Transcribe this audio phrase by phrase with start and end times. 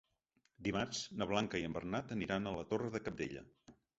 [0.67, 3.47] Dimarts na Blanca i en Bernat aniran a la Torre de Cabdella.